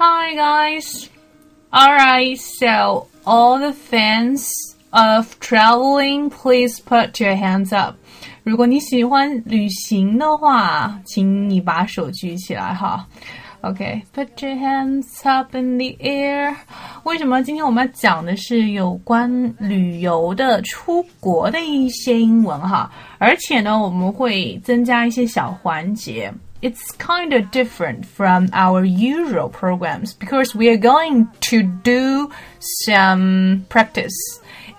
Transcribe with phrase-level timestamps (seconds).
[0.00, 1.10] Hi guys!
[1.74, 4.48] Alright, so all the fans
[4.92, 7.96] of traveling, please put your hands up.
[8.44, 13.04] 如果你喜欢旅行的话，请你把手举起来哈。
[13.62, 16.54] OK, put your hands up in the air.
[17.02, 19.28] 为什么今天我们要讲的是有关
[19.58, 22.88] 旅游的、出国的一些英文哈？
[23.18, 26.32] 而且呢，我们会增加一些小环节。
[26.60, 32.30] it's kind of different from our usual programs because we are going to do
[32.86, 34.14] some practice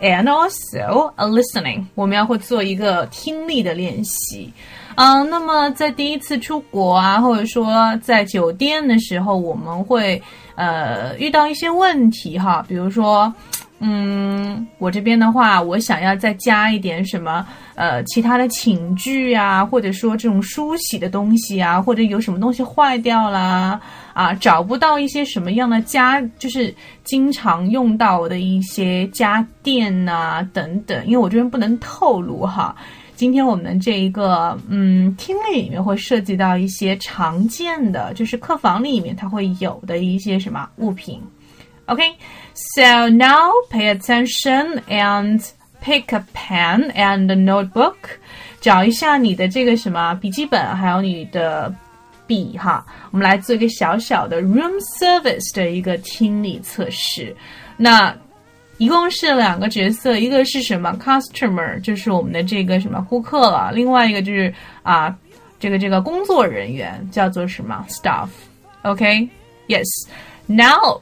[0.02, 1.86] and also a listening.
[1.96, 4.54] 我们要会做一个听力的练习。
[4.96, 10.22] 嗯、uh,，那么在第一次出国啊，或者说在酒店的时候，我们会
[10.56, 13.34] 呃遇到一些问题哈，比如说。
[13.82, 23.80] 嗯，我这边的话，我想要再加一点什么呃其他的寝具啊，或者说这种梳洗的东西啊，或者有什么东西坏掉啦
[24.14, 32.76] 啊，找不到一些什么样的家，就是经常用到的一些家电呐等等，因为我这边不能透露哈。
[33.16, 41.22] 今天我们这一个嗯听力里面会涉及到一些常见的，就是客房里面它会有的一些什么物品。
[41.90, 42.18] Okay,
[42.54, 45.42] so now pay attention and
[45.82, 47.96] pick a pen and a notebook，
[48.62, 51.74] 找一下你的这个什么笔记本，还有你的
[52.28, 52.86] 笔哈。
[53.10, 57.36] 我们来做一个小小的 room service 的一个听力测试。
[57.76, 58.16] 那
[58.78, 64.54] 一共是两个角色，一个是什么 customer，就是我们的这个什么顾客了；另外一个就是
[64.84, 65.18] 啊，
[65.60, 68.30] 这个这个工作人员叫做什么 staff。
[68.84, 71.02] OK，yes，now。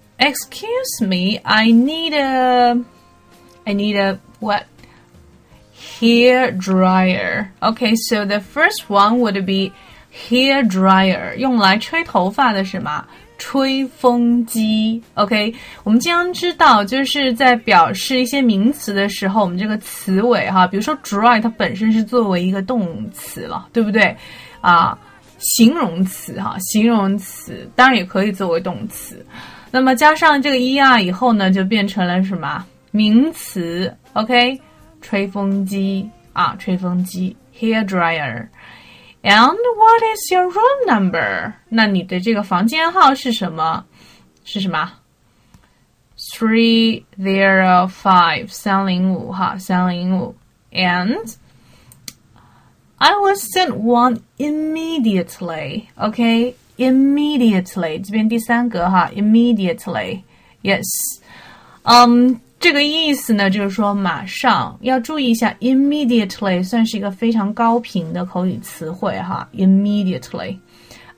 [0.23, 2.77] Excuse me, I need a
[3.65, 4.65] I need a what?
[5.99, 7.51] Hair dryer.
[7.59, 9.73] Okay, so the first one would be
[10.11, 13.03] hair dryer，用来吹头发的什么？
[13.39, 24.15] 吹风机，OK，我们经常知道，就是在表示一些名词的时候，我们这个词尾哈，比如说 dry，它本身是作为一个动词了，对不对？
[24.61, 24.95] 啊，
[25.39, 29.25] 形容词哈，形容词当然也可以作为动词。
[29.71, 34.59] 那么加上这个 er 以后呢，就变成了什么名词？OK，
[35.01, 38.47] 吹风机啊，吹风机，hair dryer。
[39.23, 41.53] And what is your room number？
[41.69, 43.85] 那你的这个房间号是什么？
[44.43, 44.91] 是什么
[46.35, 50.35] ？Three zero five 三零五哈，三零五。
[50.71, 51.35] And
[52.97, 55.85] I will send one immediately.
[55.97, 60.83] Okay, immediately 这边第三格哈，immediately，yes，
[61.83, 70.57] 嗯，这个意思呢就是说马上要注意一下，immediately 算是一个非常高频的口语词汇哈，immediately。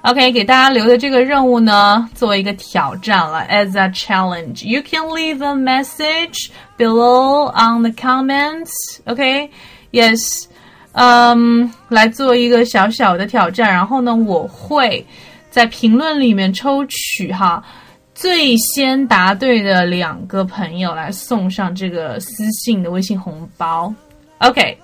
[0.02, 4.66] ？OK，给大家留的这个任务呢，作为一个挑战了，as a challenge。
[4.66, 8.70] You can leave a message below on the comments.
[9.06, 10.44] OK，yes，
[10.92, 15.06] 嗯，来做一个小小的挑战，然后呢，我会
[15.48, 17.62] 在评论里面抽取哈。
[17.64, 17.85] Um,
[18.16, 23.92] 最先答对的两个朋友来送上这个私信的微信红包。
[24.38, 24.78] ，OK。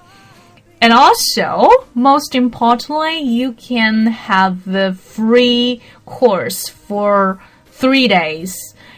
[0.80, 7.38] And also, most importantly, you can have the free course for
[7.74, 8.52] three days.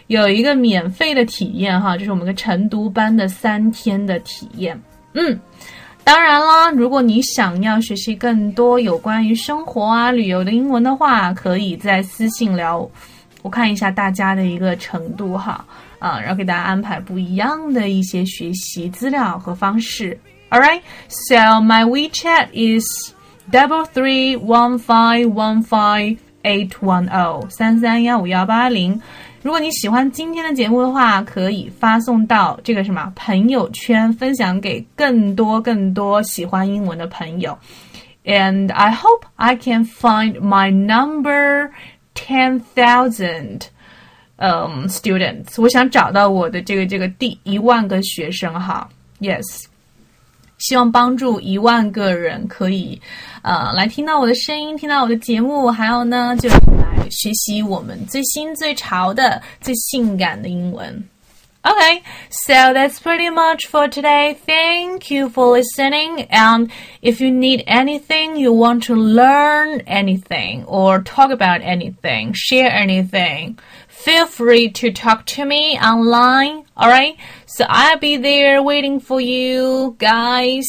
[0.08, 4.82] 有一个免费的体验哈，就是我们个晨读班的三天的体验。
[5.12, 5.38] 嗯，
[6.02, 12.90] 当然啦，如果你想要学习更多有关于生活啊、旅游的英文的话，可以在私信聊。
[13.44, 15.62] 我看一下大家的一个程度哈，
[15.99, 20.19] 啊，然后给大家安排不一样的一些学习资料和方式。
[20.49, 23.12] All right, so my WeChat is
[23.50, 28.99] double three one five one five eight one zero 三三幺五幺八零。
[29.43, 37.58] 如果你喜欢今天的节目的话，可以发送到这个什么朋友圈，分享给更多更多喜欢英文的朋友。
[38.25, 41.69] And I hope I can find my number
[42.24, 43.60] ten thousand
[44.36, 48.88] 嗯 students，我想找到我的这个这个第一万个学生哈
[49.20, 49.42] ，yes，
[50.58, 53.00] 希望帮助一万个人可以
[53.42, 61.04] 呃来听到我的声音，听到我的节目，还有呢就是来学习我们最新最潮的最性感的英文。
[61.66, 64.38] Okay, so that's pretty much for today.
[64.44, 66.26] Thank you for listening.
[66.28, 66.70] And
[67.00, 73.58] if you need anything, you want to learn anything or talk about anything, share anything,
[73.88, 76.66] feel free to talk to me online.
[76.76, 77.16] Alright?
[77.46, 80.69] So I'll be there waiting for you guys.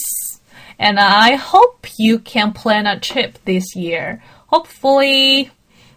[0.80, 4.24] And I hope you can plan a trip this year.
[4.48, 5.52] Hopefully,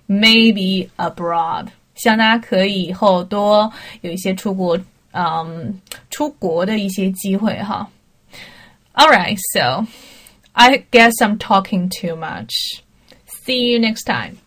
[0.09, 1.73] maybe abroad.
[1.99, 4.79] 希望大家可以以后多有一些出国，
[5.13, 5.81] 嗯，
[6.11, 7.89] 出国的一些机会哈。
[8.95, 9.87] All right, so
[10.53, 12.51] I guess I'm talking too much.
[13.45, 14.39] See you next time.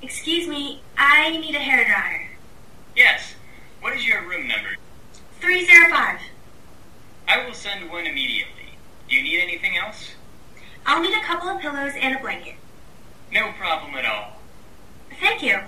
[0.00, 2.30] Excuse me, I need a hair dryer.
[2.94, 3.34] Yes.
[3.80, 4.76] What is your room number?
[5.40, 6.20] 305.
[7.26, 8.76] I will send one immediately.
[9.08, 10.10] Do you need anything else?
[10.86, 12.54] I'll need a couple of pillows and a blanket.
[13.32, 14.40] No problem at all.
[15.20, 15.60] Thank you.